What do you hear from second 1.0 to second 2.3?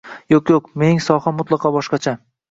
soham mutlaqo boshqacha.